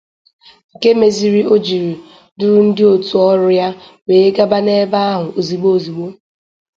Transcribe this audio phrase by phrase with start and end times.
[0.75, 1.91] nke mezịrị o jiri
[2.37, 3.67] duru ndị òtù ọrụ ya
[4.07, 6.05] wee gaba n'ebe ahụ ozigbo ozigbo.